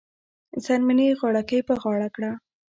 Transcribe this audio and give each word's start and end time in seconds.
زرمینې 0.63 1.07
غاړه 1.19 1.41
ګۍ 1.49 1.61
په 1.67 1.73
غاړه 1.81 2.07
کړه. 2.15 2.31